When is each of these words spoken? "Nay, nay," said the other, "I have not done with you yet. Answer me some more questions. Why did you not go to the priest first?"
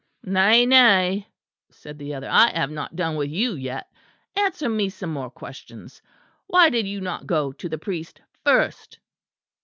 "Nay, 0.23 0.65
nay," 0.65 1.27
said 1.69 1.99
the 1.99 2.15
other, 2.15 2.27
"I 2.27 2.49
have 2.55 2.71
not 2.71 2.95
done 2.95 3.17
with 3.17 3.29
you 3.29 3.53
yet. 3.53 3.87
Answer 4.35 4.67
me 4.67 4.89
some 4.89 5.13
more 5.13 5.29
questions. 5.29 6.01
Why 6.47 6.71
did 6.71 6.87
you 6.87 7.01
not 7.01 7.27
go 7.27 7.51
to 7.51 7.69
the 7.69 7.77
priest 7.77 8.19
first?" 8.43 8.97